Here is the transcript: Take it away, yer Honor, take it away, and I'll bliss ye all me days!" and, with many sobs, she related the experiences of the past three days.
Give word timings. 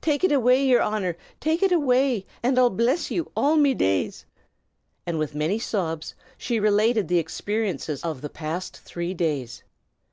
Take 0.00 0.22
it 0.22 0.30
away, 0.30 0.64
yer 0.64 0.80
Honor, 0.80 1.16
take 1.40 1.60
it 1.60 1.72
away, 1.72 2.24
and 2.40 2.56
I'll 2.56 2.70
bliss 2.70 3.10
ye 3.10 3.22
all 3.34 3.56
me 3.56 3.74
days!" 3.74 4.24
and, 5.08 5.18
with 5.18 5.34
many 5.34 5.58
sobs, 5.58 6.14
she 6.38 6.60
related 6.60 7.08
the 7.08 7.18
experiences 7.18 8.04
of 8.04 8.20
the 8.20 8.30
past 8.30 8.76
three 8.76 9.12
days. 9.12 9.64